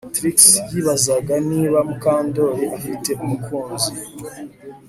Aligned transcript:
Trix 0.15 0.37
yibazaga 0.71 1.35
niba 1.49 1.77
Mukandoli 1.87 2.65
afite 2.77 3.09
umukunzi 3.23 3.91